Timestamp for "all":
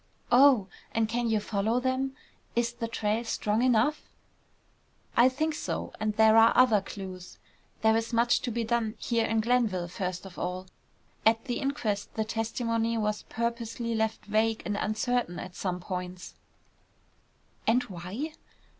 10.39-10.65